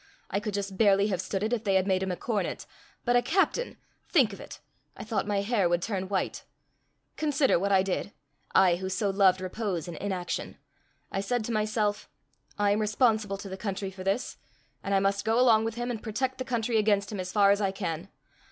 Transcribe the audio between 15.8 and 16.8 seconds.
and protect the country